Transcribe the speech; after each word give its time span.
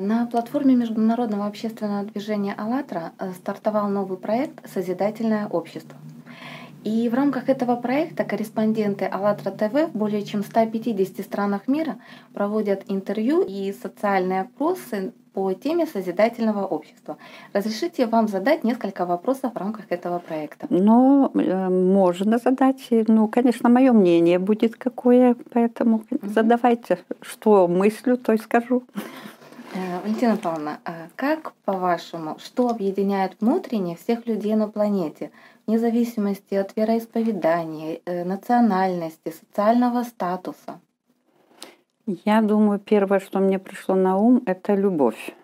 На 0.00 0.24
платформе 0.24 0.74
международного 0.76 1.46
общественного 1.46 2.04
движения 2.04 2.54
«АЛЛАТРА» 2.56 3.12
э, 3.18 3.32
стартовал 3.32 3.90
новый 3.90 4.16
проект 4.16 4.66
«Созидательное 4.72 5.46
общество». 5.46 5.98
И 6.84 7.06
в 7.10 7.14
рамках 7.14 7.50
этого 7.50 7.76
проекта 7.76 8.24
корреспонденты 8.24 9.04
АЛЛАТРА 9.04 9.50
ТВ 9.50 9.92
в 9.92 9.98
более 9.98 10.22
чем 10.22 10.42
150 10.42 11.22
странах 11.22 11.68
мира 11.68 11.98
проводят 12.32 12.84
интервью 12.88 13.44
и 13.46 13.74
социальные 13.74 14.40
опросы 14.40 15.12
по 15.34 15.52
теме 15.52 15.86
созидательного 15.86 16.64
общества. 16.64 17.18
Разрешите 17.52 18.06
вам 18.06 18.26
задать 18.26 18.64
несколько 18.64 19.04
вопросов 19.04 19.52
в 19.52 19.58
рамках 19.58 19.84
этого 19.90 20.18
проекта? 20.18 20.66
Ну, 20.70 21.30
э, 21.34 21.68
можно 21.68 22.38
задать. 22.38 22.88
Ну, 22.90 23.28
конечно, 23.28 23.68
мое 23.68 23.92
мнение 23.92 24.38
будет 24.38 24.76
какое, 24.76 25.36
поэтому 25.52 26.04
mm-hmm. 26.10 26.28
задавайте, 26.32 27.00
что 27.20 27.68
мыслю, 27.68 28.16
то 28.16 28.32
и 28.32 28.38
скажу. 28.38 28.82
Валентина 30.00 30.36
Павловна, 30.38 30.80
а 30.84 31.08
как, 31.14 31.52
по-вашему, 31.64 32.38
что 32.38 32.68
объединяет 32.68 33.36
внутренне 33.40 33.96
всех 33.96 34.26
людей 34.26 34.54
на 34.54 34.68
планете, 34.68 35.30
вне 35.66 35.78
зависимости 35.78 36.54
от 36.54 36.74
вероисповедания, 36.74 38.00
э, 38.06 38.24
национальности, 38.24 39.30
социального 39.30 40.02
статуса? 40.04 40.80
Я 42.24 42.40
думаю, 42.40 42.78
первое, 42.78 43.20
что 43.20 43.40
мне 43.40 43.58
пришло 43.58 43.94
на 43.94 44.16
ум, 44.16 44.42
это 44.46 44.74
любовь. 44.74 45.34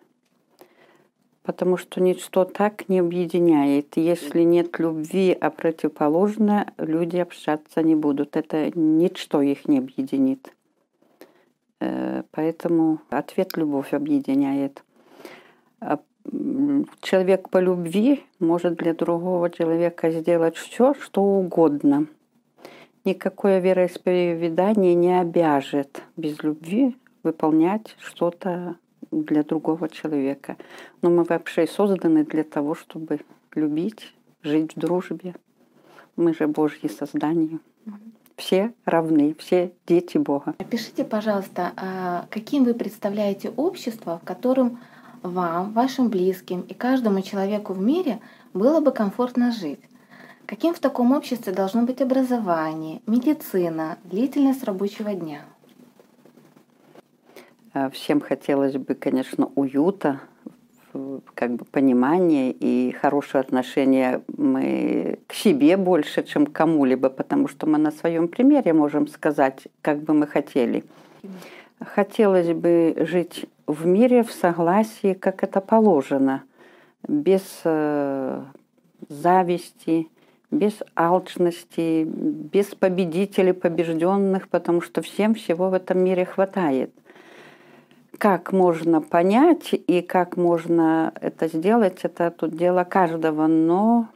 Потому 1.42 1.76
что 1.76 2.00
ничто 2.00 2.44
так 2.44 2.88
не 2.88 3.00
объединяет. 3.00 3.96
Если 3.96 4.42
нет 4.42 4.78
любви, 4.78 5.36
а 5.38 5.50
противоположное, 5.50 6.72
люди 6.78 7.18
общаться 7.18 7.82
не 7.82 7.94
будут. 7.94 8.36
Это 8.36 8.70
ничто 8.74 9.42
их 9.42 9.68
не 9.68 9.78
объединит. 9.78 10.55
Э, 11.80 12.22
поэтому 12.30 13.00
ответ 13.10 13.56
любовь 13.56 13.92
объединяет. 13.92 14.82
А, 15.80 15.98
человек 17.00 17.50
по 17.50 17.58
любви 17.58 18.24
может 18.38 18.76
для 18.76 18.94
другого 18.94 19.50
человека 19.50 20.10
сделать 20.10 20.56
все, 20.56 20.94
что 20.94 21.22
угодно. 21.22 22.06
Никакое 23.04 23.60
вероисповедание 23.60 24.94
не 24.94 25.20
обяжет 25.20 26.02
без 26.16 26.42
любви 26.42 26.96
выполнять 27.22 27.94
что-то 27.98 28.76
для 29.10 29.42
другого 29.42 29.88
человека. 29.88 30.56
Но 31.02 31.10
мы 31.10 31.22
вообще 31.24 31.66
созданы 31.66 32.24
для 32.24 32.42
того, 32.42 32.74
чтобы 32.74 33.20
любить, 33.54 34.14
жить 34.42 34.74
в 34.74 34.80
дружбе. 34.80 35.34
Мы 36.16 36.34
же 36.34 36.48
Божьи 36.48 36.88
создания 36.88 37.60
все 38.36 38.72
равны, 38.84 39.34
все 39.38 39.72
дети 39.86 40.18
Бога. 40.18 40.54
Опишите, 40.58 41.04
пожалуйста, 41.04 41.72
а 41.76 42.26
каким 42.30 42.64
вы 42.64 42.74
представляете 42.74 43.50
общество, 43.50 44.20
в 44.22 44.26
котором 44.26 44.78
вам, 45.22 45.72
вашим 45.72 46.08
близким 46.08 46.60
и 46.60 46.74
каждому 46.74 47.22
человеку 47.22 47.72
в 47.72 47.80
мире 47.80 48.20
было 48.52 48.80
бы 48.80 48.92
комфортно 48.92 49.52
жить? 49.52 49.80
Каким 50.46 50.74
в 50.74 50.78
таком 50.78 51.12
обществе 51.12 51.52
должно 51.52 51.82
быть 51.82 52.00
образование, 52.00 53.00
медицина, 53.06 53.98
длительность 54.04 54.62
рабочего 54.62 55.12
дня? 55.12 55.40
А, 57.72 57.90
всем 57.90 58.20
хотелось 58.20 58.74
бы, 58.74 58.94
конечно, 58.94 59.50
уюта, 59.56 60.20
как 61.34 61.52
бы 61.56 61.64
понимание 61.64 62.50
и 62.52 62.92
хорошее 62.92 63.40
отношение 63.40 64.22
мы 64.36 65.18
к 65.26 65.34
себе 65.34 65.76
больше, 65.76 66.22
чем 66.22 66.46
к 66.46 66.52
кому-либо, 66.52 67.08
потому 67.10 67.48
что 67.48 67.66
мы 67.66 67.78
на 67.78 67.90
своем 67.90 68.28
примере 68.28 68.72
можем 68.72 69.06
сказать, 69.08 69.68
как 69.82 70.02
бы 70.02 70.14
мы 70.14 70.26
хотели. 70.26 70.84
Хотелось 71.80 72.52
бы 72.52 72.94
жить 73.00 73.46
в 73.66 73.86
мире 73.86 74.22
в 74.22 74.32
согласии, 74.32 75.14
как 75.14 75.42
это 75.42 75.60
положено, 75.60 76.42
без 77.06 77.60
э, 77.64 78.42
зависти, 79.08 80.08
без 80.50 80.82
алчности, 80.94 82.04
без 82.04 82.74
победителей, 82.74 83.52
побежденных, 83.52 84.48
потому 84.48 84.80
что 84.80 85.02
всем 85.02 85.34
всего 85.34 85.68
в 85.68 85.74
этом 85.74 85.98
мире 85.98 86.24
хватает– 86.24 86.90
как 88.18 88.52
можно 88.52 89.00
понять 89.00 89.72
и 89.72 90.02
как 90.02 90.36
можно 90.36 91.12
это 91.20 91.48
сделать, 91.48 92.00
это 92.02 92.30
тут 92.30 92.56
дело 92.56 92.84
каждого. 92.84 93.46
Но 93.46 94.08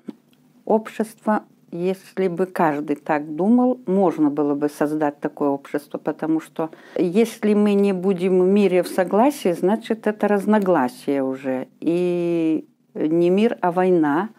общество, 0.65 1.44
если 1.71 2.28
бы 2.28 2.47
каждый 2.47 2.97
так 2.97 3.34
думал, 3.34 3.81
можно 3.87 4.31
было 4.31 4.55
бы 4.55 4.69
создать 4.69 5.21
такое 5.21 5.50
общество, 5.50 5.99
потому 5.99 6.41
что 6.41 6.71
если 6.97 7.55
мы 7.55 7.75
не 7.75 7.93
будем 7.93 8.41
в 8.41 8.47
мире 8.47 8.83
в 8.83 8.89
согласии, 8.89 9.53
значит 9.53 10.06
это 10.06 10.28
разногласие 10.28 11.22
уже. 11.22 11.69
И 11.81 12.66
не 12.94 13.31
мир, 13.31 13.59
а 13.60 13.72
война. 13.72 14.31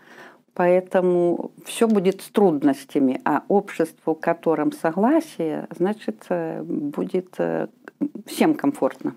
Поэтому 0.54 1.52
все 1.66 1.88
будет 1.88 2.22
с 2.22 2.30
трудностями, 2.30 3.22
а 3.24 3.44
общество, 3.48 4.14
в 4.14 4.20
котором 4.20 4.74
согласие, 4.74 5.66
значит, 5.78 6.26
будет 6.62 7.36
э, 7.38 7.68
всем 8.26 8.56
комфортно. 8.56 9.16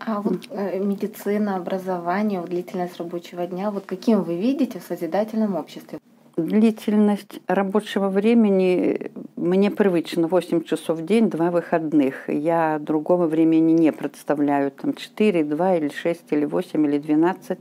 А 0.00 0.20
вот 0.20 0.46
э, 0.50 0.78
медицина, 0.78 1.56
образование, 1.56 2.40
длительность 2.42 2.98
рабочего 2.98 3.46
дня, 3.46 3.70
вот 3.70 3.86
каким 3.86 4.22
вы 4.22 4.36
видите 4.36 4.78
в 4.78 4.82
созидательном 4.82 5.56
обществе? 5.56 5.98
Длительность 6.36 7.40
рабочего 7.46 8.10
времени 8.10 9.10
мне 9.36 9.70
привычно 9.70 10.28
8 10.28 10.64
часов 10.64 10.98
в 10.98 11.06
день, 11.06 11.30
2 11.30 11.50
выходных. 11.50 12.28
Я 12.28 12.78
другого 12.78 13.26
времени 13.26 13.72
не 13.72 13.90
представляю, 13.90 14.70
там 14.70 14.92
4, 14.92 15.44
2 15.44 15.76
или 15.76 15.88
6 15.88 16.24
или 16.30 16.44
8 16.44 16.86
или 16.86 16.98
12. 16.98 17.58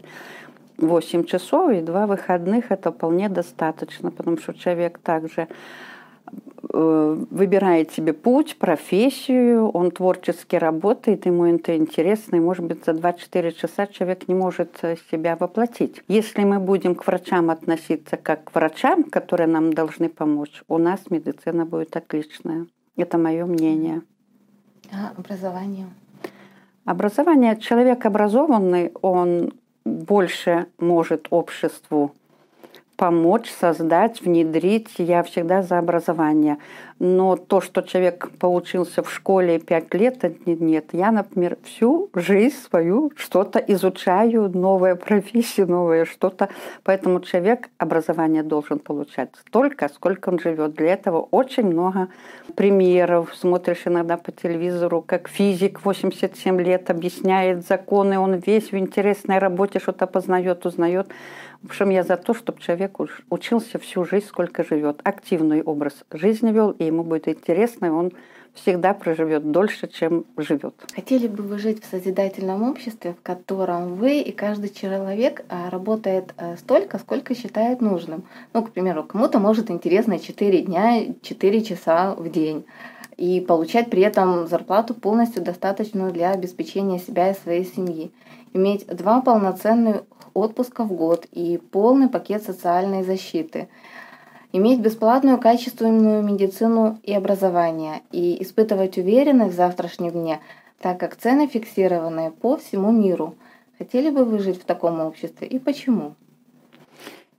8 0.78 1.24
часов 1.24 1.72
и 1.72 1.82
2 1.82 2.06
выходных 2.06 2.70
это 2.70 2.92
вполне 2.92 3.30
достаточно, 3.30 4.12
потому 4.12 4.38
что 4.38 4.54
человек 4.54 4.98
также 4.98 5.48
Э, 5.48 5.50
выбирает 6.70 7.92
себе 7.92 8.14
путь, 8.14 8.58
профессию, 8.58 9.70
он 9.70 9.92
творчески 9.92 10.56
работает, 10.56 11.26
ему 11.26 11.46
это 11.46 11.76
интересно, 11.76 12.38
и, 12.38 12.40
может 12.40 12.66
быть, 12.66 12.86
за 12.86 12.94
24 12.94 13.52
часа 13.52 13.88
человек 13.88 14.28
не 14.28 14.36
может 14.36 14.78
э, 14.82 14.96
себя 15.12 15.36
воплотить. 15.36 16.02
Если 16.08 16.44
мы 16.44 16.60
будем 16.60 16.96
к 16.96 17.06
врачам 17.08 17.50
относиться 17.50 18.18
как 18.18 18.46
к 18.46 18.56
врачам, 18.56 19.04
которые 19.04 19.48
нам 19.48 19.74
должны 19.74 20.10
помочь, 20.10 20.64
у 20.68 20.78
нас 20.78 21.00
медицина 21.10 21.66
будет 21.66 21.96
отличная. 21.96 22.68
Это 22.96 23.18
мое 23.18 23.46
мнение. 23.46 24.02
А 24.92 25.12
образование? 25.18 25.88
Образование. 26.86 27.58
Человек 27.58 28.06
образованный, 28.06 28.92
он 29.02 29.54
больше 29.86 30.68
может 30.80 31.28
обществу 31.30 32.14
помочь, 32.96 33.50
создать, 33.50 34.22
внедрить. 34.22 34.90
Я 34.98 35.24
всегда 35.24 35.62
за 35.62 35.80
образование. 35.80 36.58
Но 36.98 37.36
то, 37.36 37.60
что 37.60 37.82
человек 37.82 38.30
поучился 38.40 39.04
в 39.04 39.12
школе 39.12 39.60
пять 39.60 39.94
лет, 39.94 40.24
нет. 40.46 40.86
Я, 40.94 41.12
например, 41.12 41.58
всю 41.64 42.10
жизнь 42.14 42.56
свою 42.56 43.12
что-то 43.18 43.60
изучаю, 43.60 44.50
новая 44.50 44.96
профессия, 44.96 45.66
новое 45.66 46.06
что-то. 46.06 46.48
Поэтому 46.84 47.20
человек 47.20 47.70
образование 47.78 48.44
должен 48.44 48.80
получать 48.80 49.30
столько, 49.48 49.90
сколько 49.90 50.30
он 50.30 50.40
живет. 50.40 50.76
Для 50.76 50.94
этого 50.94 51.28
очень 51.32 51.66
много 51.66 52.08
примеров. 52.56 53.36
Смотришь 53.36 53.82
иногда 53.86 54.16
по 54.16 54.32
телевизору, 54.32 55.02
как 55.02 55.28
физик 55.28 55.84
87 55.84 56.62
лет 56.62 56.90
объясняет 56.90 57.68
законы, 57.68 58.18
он 58.20 58.36
весь 58.36 58.72
в 58.72 58.78
интересной 58.78 59.40
работе 59.40 59.80
что-то 59.80 60.08
познает, 60.08 60.66
узнает. 60.66 61.08
В 61.66 61.70
общем, 61.70 61.90
я 61.90 62.04
за 62.04 62.16
то, 62.16 62.36
чтобы 62.36 62.62
человек 62.62 63.00
учился 63.32 63.80
всю 63.80 64.06
жизнь, 64.06 64.28
сколько 64.28 64.64
живет. 64.64 65.00
Активный 65.04 65.64
образ 65.64 65.96
жизни 66.12 66.52
вел, 66.52 66.70
и 66.70 66.84
ему 66.86 67.04
будет 67.04 67.28
интересно, 67.28 67.88
и 67.88 67.90
он 67.90 68.12
всегда 68.54 68.94
проживет 68.94 69.50
дольше, 69.50 69.88
чем 69.88 70.26
живет. 70.38 70.76
Хотели 70.94 71.28
бы 71.28 71.42
вы 71.42 71.58
жить 71.58 71.84
в 71.84 71.90
созидательном 71.90 72.62
обществе, 72.70 73.16
в 73.20 73.24
котором 73.24 73.96
вы 73.96 74.20
и 74.20 74.32
каждый 74.32 74.70
человек 74.70 75.44
а, 75.50 75.72
работает 75.72 76.36
а, 76.38 76.56
столько, 76.56 77.00
сколько 77.00 77.34
считает 77.34 77.82
нужным. 77.82 78.26
Ну, 78.54 78.64
к 78.64 78.70
примеру, 78.70 79.04
кому-то 79.04 79.40
может 79.40 79.72
интересно 79.72 80.20
4 80.20 80.62
дня, 80.62 81.16
4 81.24 81.64
часа 81.64 82.14
в 82.14 82.30
день 82.30 82.64
и 83.18 83.40
получать 83.40 83.90
при 83.90 84.04
этом 84.04 84.48
зарплату 84.48 84.94
полностью 84.94 85.42
достаточную 85.42 86.12
для 86.12 86.32
обеспечения 86.32 87.00
себя 87.00 87.32
и 87.32 87.36
своей 87.36 87.66
семьи. 87.66 88.12
Иметь 88.56 88.88
два 88.88 89.20
полноценных 89.20 90.04
отпуска 90.34 90.86
в 90.86 90.94
год 90.94 91.28
и 91.34 91.58
полный 91.58 92.08
пакет 92.08 92.42
социальной 92.42 93.04
защиты. 93.04 93.68
Иметь 94.54 94.80
бесплатную 94.80 95.40
качественную 95.40 96.24
медицину 96.24 96.98
и 97.04 97.14
образование 97.14 98.02
и 98.14 98.42
испытывать 98.42 98.98
уверенность 98.98 99.56
в 99.56 99.58
завтрашнем 99.58 100.12
дне, 100.12 100.40
так 100.80 100.98
как 101.02 101.18
цены 101.18 101.48
фиксированы 101.48 102.32
по 102.32 102.56
всему 102.56 102.94
миру. 102.94 103.36
Хотели 103.78 104.10
бы 104.10 104.24
вы 104.24 104.40
жить 104.40 104.62
в 104.62 104.64
таком 104.64 105.02
обществе 105.02 105.50
и 105.50 105.60
почему? 105.60 106.16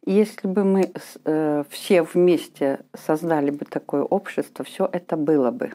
Если 0.04 0.46
бы 0.46 0.64
мы 0.64 0.92
э, 1.24 1.64
все 1.70 2.02
вместе 2.02 2.80
создали 2.92 3.50
бы 3.50 3.64
такое 3.64 4.02
общество, 4.02 4.66
все 4.66 4.86
это 4.92 5.16
было 5.16 5.50
бы. 5.50 5.72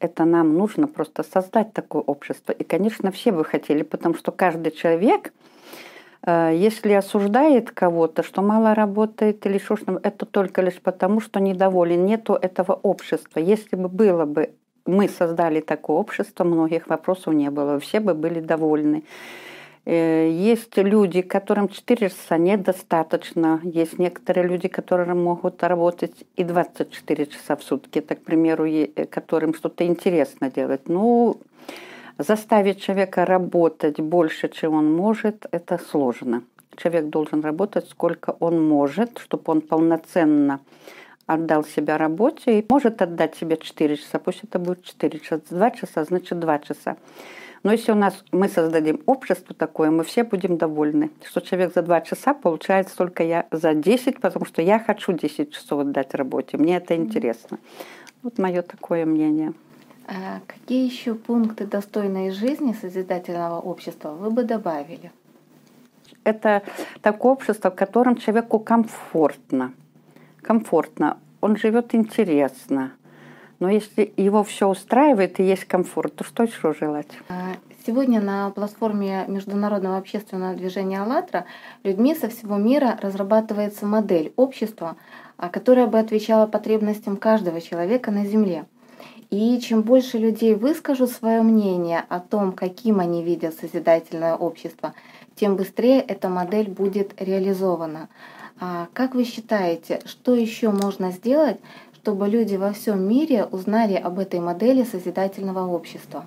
Это 0.00 0.24
нам 0.24 0.54
нужно 0.54 0.86
просто 0.86 1.22
создать 1.22 1.72
такое 1.72 2.02
общество. 2.02 2.52
И, 2.52 2.64
конечно, 2.64 3.10
все 3.10 3.32
бы 3.32 3.44
хотели, 3.44 3.82
потому 3.82 4.14
что 4.14 4.32
каждый 4.32 4.70
человек, 4.72 5.32
э, 6.22 6.52
если 6.54 6.92
осуждает 6.92 7.70
кого-то, 7.70 8.22
что 8.22 8.42
мало 8.42 8.74
работает 8.74 9.44
или 9.46 9.58
что 9.58 9.76
это 10.02 10.26
только 10.26 10.62
лишь 10.62 10.80
потому, 10.80 11.20
что 11.20 11.40
недоволен, 11.40 12.04
нету 12.04 12.34
этого 12.34 12.72
общества. 12.72 13.40
Если 13.40 13.76
бы 13.76 13.88
было 13.88 14.24
бы, 14.24 14.50
мы 14.86 15.08
создали 15.08 15.60
такое 15.60 15.96
общество, 15.96 16.44
многих 16.44 16.88
вопросов 16.88 17.34
не 17.34 17.50
было, 17.50 17.78
все 17.80 18.00
бы 18.00 18.14
были 18.14 18.40
довольны. 18.40 19.04
Э, 19.90 20.30
есть 20.30 20.76
люди, 20.76 21.22
которым 21.22 21.68
4 21.68 22.10
часа 22.10 22.36
недостаточно. 22.36 23.60
Есть 23.64 23.98
некоторые 23.98 24.46
люди, 24.46 24.68
которые 24.68 25.14
могут 25.14 25.62
работать 25.62 26.24
и 26.36 26.44
24 26.44 27.26
часа 27.26 27.56
в 27.56 27.62
сутки. 27.62 28.02
Так, 28.02 28.18
к 28.18 28.22
примеру, 28.22 28.66
э, 28.66 29.06
которым 29.06 29.54
что-то 29.54 29.86
интересно 29.86 30.50
делать. 30.50 30.88
Ну, 30.88 31.38
заставить 32.18 32.82
человека 32.82 33.24
работать 33.24 33.98
больше, 33.98 34.50
чем 34.50 34.74
он 34.74 34.94
может, 34.94 35.46
это 35.52 35.78
сложно. 35.78 36.42
Человек 36.76 37.06
должен 37.06 37.40
работать 37.40 37.88
сколько 37.88 38.36
он 38.40 38.68
может, 38.68 39.18
чтобы 39.18 39.44
он 39.46 39.62
полноценно 39.62 40.60
отдал 41.26 41.64
себя 41.64 41.96
работе 41.96 42.58
и 42.58 42.66
может 42.68 43.00
отдать 43.00 43.36
себе 43.36 43.56
4 43.56 43.96
часа, 43.96 44.18
пусть 44.18 44.44
это 44.44 44.58
будет 44.58 44.84
4 44.84 45.18
часа, 45.20 45.40
2 45.48 45.70
часа, 45.70 46.04
значит 46.04 46.38
2 46.38 46.58
часа. 46.58 46.96
Но 47.62 47.72
если 47.72 47.92
у 47.92 47.96
нас 47.96 48.24
мы 48.32 48.48
создадим 48.48 49.00
общество 49.06 49.54
такое, 49.54 49.90
мы 49.90 50.04
все 50.04 50.24
будем 50.24 50.56
довольны, 50.56 51.10
что 51.24 51.40
человек 51.40 51.74
за 51.74 51.82
два 51.82 52.00
часа 52.00 52.34
получает 52.34 52.88
столько 52.88 53.22
я 53.22 53.46
за 53.50 53.74
10, 53.74 54.20
потому 54.20 54.46
что 54.46 54.62
я 54.62 54.78
хочу 54.78 55.12
10 55.12 55.52
часов 55.52 55.80
отдать 55.80 56.14
работе. 56.14 56.56
Мне 56.56 56.76
это 56.76 56.94
интересно. 56.94 57.58
Вот 58.22 58.38
мое 58.38 58.62
такое 58.62 59.06
мнение. 59.06 59.52
А 60.06 60.40
какие 60.46 60.86
еще 60.86 61.14
пункты 61.14 61.66
достойной 61.66 62.30
жизни 62.30 62.72
созидательного 62.72 63.60
общества 63.60 64.12
вы 64.12 64.30
бы 64.30 64.42
добавили? 64.42 65.12
Это 66.24 66.62
такое 67.02 67.32
общество, 67.32 67.70
в 67.70 67.74
котором 67.74 68.16
человеку 68.16 68.58
комфортно. 68.58 69.72
Комфортно. 70.42 71.18
Он 71.40 71.56
живет 71.56 71.94
интересно. 71.94 72.92
Но 73.60 73.68
если 73.68 74.12
его 74.16 74.44
все 74.44 74.68
устраивает 74.68 75.40
и 75.40 75.44
есть 75.44 75.64
комфорт, 75.64 76.14
то 76.14 76.24
что 76.24 76.44
еще 76.44 76.72
желать? 76.78 77.08
А, 77.28 77.56
сегодня 77.84 78.20
на 78.20 78.50
платформе 78.50 79.24
Международного 79.26 79.96
общественного 79.96 80.54
движения 80.54 81.00
«АЛЛАТРА» 81.02 81.44
людьми 81.82 82.14
со 82.14 82.28
всего 82.28 82.56
мира 82.56 82.98
разрабатывается 83.02 83.84
модель 83.84 84.32
общества, 84.36 84.96
а, 85.36 85.48
которая 85.48 85.88
бы 85.88 85.98
отвечала 85.98 86.46
потребностям 86.46 87.16
каждого 87.16 87.60
человека 87.60 88.12
на 88.12 88.24
Земле. 88.24 88.66
И 89.30 89.58
чем 89.60 89.82
больше 89.82 90.18
людей 90.18 90.54
выскажут 90.54 91.10
свое 91.10 91.42
мнение 91.42 92.04
о 92.08 92.20
том, 92.20 92.52
каким 92.52 93.00
они 93.00 93.22
видят 93.22 93.54
созидательное 93.54 94.34
общество, 94.36 94.94
тем 95.34 95.56
быстрее 95.56 96.00
эта 96.00 96.28
модель 96.28 96.70
будет 96.70 97.20
реализована. 97.20 98.08
А 98.60 98.88
как 98.92 99.14
вы 99.14 99.24
считаете, 99.24 100.00
что 100.04 100.34
еще 100.34 100.70
можно 100.70 101.12
сделать, 101.12 101.60
чтобы 102.02 102.28
люди 102.28 102.56
во 102.56 102.72
всем 102.72 103.06
мире 103.08 103.44
узнали 103.44 103.94
об 103.94 104.18
этой 104.18 104.40
модели 104.40 104.84
созидательного 104.84 105.66
общества? 105.66 106.24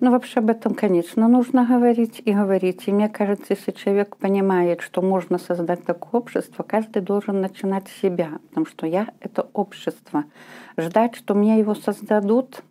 Ну, 0.00 0.10
вообще 0.10 0.40
об 0.40 0.50
этом, 0.50 0.74
конечно, 0.74 1.28
нужно 1.28 1.64
говорить 1.64 2.22
и 2.24 2.32
говорить. 2.32 2.82
И 2.86 2.92
мне 2.92 3.08
кажется, 3.08 3.46
если 3.50 3.70
человек 3.70 4.16
понимает, 4.16 4.80
что 4.80 5.00
можно 5.00 5.38
создать 5.38 5.84
такое 5.84 6.20
общество, 6.20 6.62
каждый 6.64 7.02
должен 7.02 7.40
начинать 7.40 7.88
с 7.88 8.00
себя, 8.00 8.30
потому 8.48 8.66
что 8.66 8.86
я— 8.86 9.08
это 9.20 9.46
общество. 9.52 10.24
Ждать, 10.76 11.14
что 11.14 11.34
мне 11.34 11.58
его 11.58 11.74
создадут, 11.74 12.62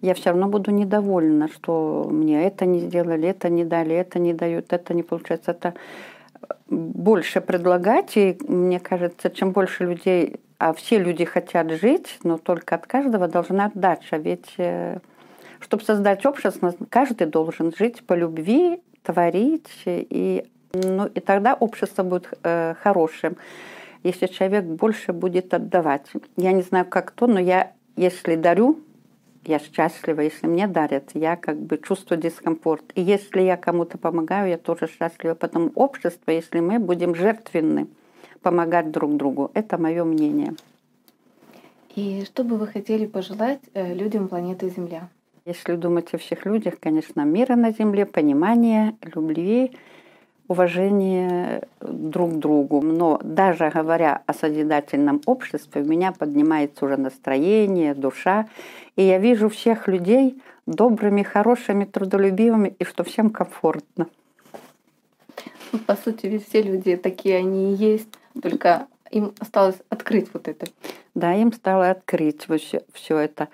я 0.00 0.14
все 0.14 0.30
равно 0.30 0.48
буду 0.48 0.70
недовольна, 0.70 1.48
что 1.48 2.08
мне 2.10 2.44
это 2.44 2.66
не 2.66 2.80
сделали, 2.80 3.28
это 3.28 3.48
не 3.48 3.64
дали, 3.64 3.96
это 3.96 4.20
не 4.20 4.32
дают, 4.32 4.72
это 4.72 4.94
не 4.94 5.02
получается. 5.02 5.50
Это 5.50 5.74
больше 6.68 7.40
предлагать, 7.40 8.16
и 8.16 8.38
мне 8.46 8.78
кажется, 8.78 9.30
чем 9.30 9.50
больше 9.50 9.84
людей 9.84 10.40
а 10.58 10.72
все 10.72 10.98
люди 10.98 11.24
хотят 11.24 11.70
жить, 11.70 12.18
но 12.24 12.36
только 12.36 12.74
от 12.74 12.86
каждого 12.86 13.28
должна 13.28 13.66
отдача. 13.66 14.16
Ведь 14.16 14.54
э, 14.58 14.98
чтобы 15.60 15.84
создать 15.84 16.26
общество, 16.26 16.74
каждый 16.90 17.26
должен 17.26 17.72
жить 17.76 18.04
по 18.04 18.14
любви, 18.14 18.82
творить, 19.02 19.70
и, 19.86 20.44
ну, 20.72 21.06
и 21.06 21.20
тогда 21.20 21.54
общество 21.54 22.02
будет 22.02 22.28
э, 22.42 22.74
хорошим, 22.82 23.36
если 24.02 24.26
человек 24.26 24.64
больше 24.64 25.12
будет 25.12 25.54
отдавать. 25.54 26.06
Я 26.36 26.52
не 26.52 26.62
знаю, 26.62 26.86
как 26.86 27.12
то, 27.12 27.26
но 27.26 27.38
я, 27.38 27.72
если 27.96 28.34
дарю, 28.34 28.80
я 29.44 29.60
счастлива, 29.60 30.20
если 30.20 30.46
мне 30.46 30.66
дарят, 30.66 31.10
я 31.14 31.36
как 31.36 31.58
бы 31.58 31.78
чувствую 31.78 32.20
дискомфорт. 32.20 32.84
И 32.94 33.00
если 33.00 33.40
я 33.40 33.56
кому-то 33.56 33.96
помогаю, 33.96 34.50
я 34.50 34.58
тоже 34.58 34.88
счастлива. 34.88 35.34
Потом 35.34 35.72
общество, 35.74 36.32
если 36.32 36.60
мы 36.60 36.78
будем 36.78 37.14
жертвенны, 37.14 37.86
помогать 38.42 38.90
друг 38.90 39.16
другу. 39.16 39.50
Это 39.54 39.78
мое 39.78 40.04
мнение. 40.04 40.54
И 41.94 42.24
что 42.24 42.44
бы 42.44 42.56
вы 42.56 42.66
хотели 42.66 43.06
пожелать 43.06 43.60
э, 43.74 43.94
людям 43.94 44.28
планеты 44.28 44.68
Земля? 44.70 45.08
Если 45.44 45.76
думать 45.76 46.12
о 46.14 46.18
всех 46.18 46.46
людях, 46.46 46.74
конечно, 46.78 47.22
мира 47.22 47.56
на 47.56 47.72
Земле, 47.72 48.04
понимания, 48.06 48.94
любви, 49.02 49.72
уважения 50.48 51.62
друг 51.80 52.34
к 52.34 52.36
другу. 52.36 52.82
Но 52.82 53.20
даже 53.22 53.70
говоря 53.70 54.22
о 54.26 54.32
созидательном 54.32 55.20
обществе, 55.26 55.82
у 55.82 55.84
меня 55.84 56.12
поднимается 56.12 56.84
уже 56.84 56.96
настроение, 56.96 57.94
душа. 57.94 58.46
И 58.96 59.02
я 59.02 59.18
вижу 59.18 59.48
всех 59.48 59.88
людей 59.88 60.40
добрыми, 60.66 61.22
хорошими, 61.22 61.84
трудолюбивыми, 61.84 62.74
и 62.78 62.84
что 62.84 63.04
всем 63.04 63.30
комфортно. 63.30 64.08
По 65.88 65.96
сути, 65.96 66.36
все 66.46 66.60
люди 66.60 66.96
такие 66.96 67.38
они 67.38 67.72
и 67.72 67.76
есть. 67.76 68.10
Только 68.42 68.88
им 69.10 69.32
осталось 69.38 69.78
открыть 69.88 70.28
вот 70.34 70.46
это. 70.46 70.66
Да, 71.14 71.32
им 71.34 71.50
стало 71.50 71.88
открыть 71.88 72.44
все, 72.44 72.82
все 72.92 73.16
это. 73.16 73.48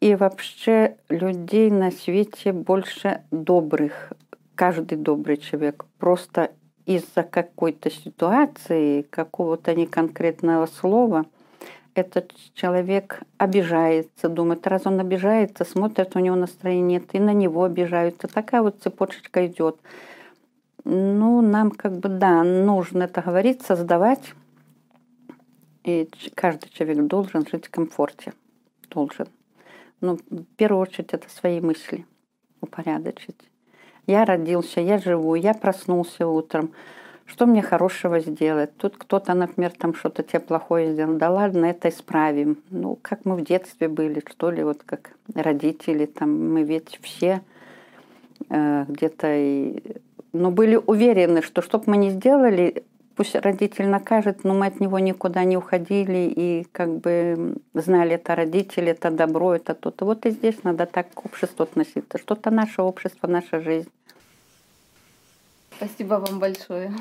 И 0.00 0.16
вообще 0.16 0.96
людей 1.08 1.70
на 1.70 1.92
свете 1.92 2.52
больше 2.52 3.22
добрых. 3.30 4.12
Каждый 4.56 4.98
добрый 4.98 5.36
человек. 5.36 5.84
Просто 6.00 6.50
из-за 6.86 7.22
какой-то 7.22 7.88
ситуации, 7.88 9.02
какого-то 9.02 9.72
неконкретного 9.72 10.66
слова, 10.66 11.24
этот 11.94 12.32
человек 12.54 13.20
обижается, 13.38 14.28
думает, 14.28 14.66
раз 14.66 14.86
он 14.86 14.98
обижается, 14.98 15.64
смотрит, 15.64 16.16
у 16.16 16.18
него 16.18 16.34
настроения 16.34 16.98
нет, 16.98 17.04
и 17.12 17.20
на 17.20 17.32
него 17.32 17.62
обижаются. 17.62 18.26
Такая 18.26 18.62
вот 18.62 18.82
цепочечка 18.82 19.46
идет. 19.46 19.78
Ну, 20.84 21.40
нам 21.40 21.70
как 21.70 21.98
бы, 21.98 22.08
да, 22.08 22.42
нужно 22.42 23.04
это 23.04 23.22
говорить, 23.22 23.62
создавать. 23.62 24.34
И 25.84 26.08
каждый 26.34 26.68
человек 26.70 27.06
должен 27.06 27.46
жить 27.46 27.66
в 27.66 27.70
комфорте. 27.70 28.32
Должен. 28.90 29.28
Ну, 30.00 30.18
в 30.30 30.44
первую 30.56 30.82
очередь, 30.82 31.12
это 31.12 31.28
свои 31.28 31.60
мысли 31.60 32.06
упорядочить. 32.60 33.38
Я 34.06 34.24
родился, 34.24 34.80
я 34.80 34.98
живу, 34.98 35.34
я 35.34 35.54
проснулся 35.54 36.26
утром. 36.26 36.72
Что 37.26 37.46
мне 37.46 37.62
хорошего 37.62 38.18
сделать? 38.18 38.76
Тут 38.76 38.96
кто-то, 38.96 39.34
например, 39.34 39.70
там 39.70 39.94
что-то 39.94 40.24
тебе 40.24 40.40
плохое 40.40 40.92
сделал. 40.92 41.16
Да 41.16 41.30
ладно, 41.30 41.66
это 41.66 41.88
исправим. 41.88 42.58
Ну, 42.70 42.98
как 43.00 43.24
мы 43.24 43.36
в 43.36 43.44
детстве 43.44 43.88
были, 43.88 44.20
что 44.28 44.50
ли, 44.50 44.64
вот 44.64 44.82
как 44.84 45.12
родители, 45.32 46.06
там 46.06 46.52
мы 46.52 46.64
ведь 46.64 46.98
все 47.02 47.42
э, 48.48 48.84
где-то 48.88 49.28
и 49.32 49.80
но 50.32 50.50
были 50.50 50.76
уверены, 50.76 51.42
что 51.42 51.62
что 51.62 51.78
бы 51.78 51.84
мы 51.86 51.96
ни 51.96 52.10
сделали, 52.10 52.84
пусть 53.16 53.34
родитель 53.34 53.86
накажет, 53.86 54.44
но 54.44 54.54
мы 54.54 54.66
от 54.66 54.80
него 54.80 54.98
никуда 54.98 55.44
не 55.44 55.56
уходили 55.56 56.32
и 56.34 56.66
как 56.72 56.98
бы 56.98 57.56
знали, 57.74 58.14
это 58.14 58.34
родители, 58.34 58.92
это 58.92 59.10
добро, 59.10 59.54
это 59.54 59.74
то-то. 59.74 60.04
Вот 60.04 60.26
и 60.26 60.30
здесь 60.30 60.62
надо 60.62 60.86
так 60.86 61.12
к 61.12 61.26
обществу 61.26 61.64
относиться. 61.64 62.18
Что-то 62.18 62.50
наше 62.50 62.82
общество, 62.82 63.26
наша 63.26 63.60
жизнь. 63.60 63.90
Спасибо 65.76 66.14
вам 66.14 66.38
большое. 66.38 66.92